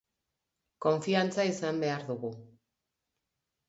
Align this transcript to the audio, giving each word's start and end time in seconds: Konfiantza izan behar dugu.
Konfiantza 0.85 1.47
izan 1.53 1.81
behar 1.87 2.05
dugu. 2.11 2.37